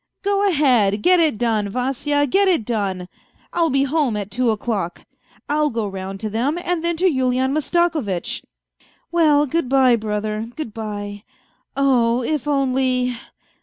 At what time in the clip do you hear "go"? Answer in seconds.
0.23-0.49, 5.69-5.87